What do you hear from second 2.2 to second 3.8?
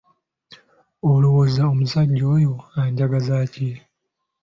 oyo anjagaza ki?